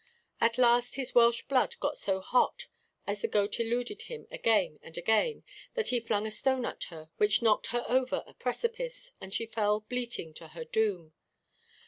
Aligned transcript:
At 0.41 0.57
last 0.57 0.95
his 0.95 1.13
Welsh 1.13 1.43
blood 1.43 1.75
got 1.79 1.95
so 1.95 2.21
hot, 2.21 2.65
as 3.05 3.21
the 3.21 3.27
goat 3.27 3.59
eluded 3.59 4.01
him 4.01 4.25
again 4.31 4.79
and 4.81 4.97
again, 4.97 5.43
that 5.75 5.89
he 5.89 5.99
flung 5.99 6.25
a 6.25 6.31
stone 6.31 6.65
at 6.65 6.85
her, 6.85 7.11
which 7.17 7.43
knocked 7.43 7.67
her 7.67 7.85
over 7.87 8.23
a 8.25 8.33
precipice, 8.33 9.11
and 9.21 9.31
she 9.31 9.45
fell 9.45 9.81
bleating 9.81 10.33
to 10.33 10.47
her 10.47 10.65
doom. 10.65 11.13